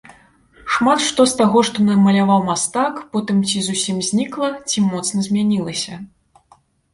[0.75, 5.93] Шмат што з таго, што намаляваў мастак, потым ці зусім знікла, ці моцна змянілася.